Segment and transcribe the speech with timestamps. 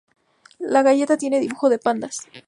[0.57, 2.27] La galleta tiene dibujos de pandas